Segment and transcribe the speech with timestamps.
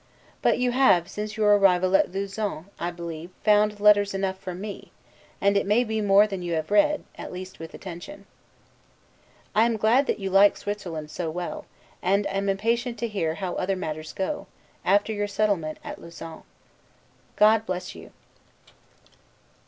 [0.41, 4.91] But you have, since your arrival at Lausanne, I believe, found letters enough from me;
[5.39, 8.25] and it may be more than you have read, at least with attention.
[9.53, 11.67] I am glad that you like Switzerland so well;
[12.01, 14.47] and am impatient to hear how other matters go,
[14.83, 16.41] after your settlement at Lausanne.
[17.35, 18.11] God bless you!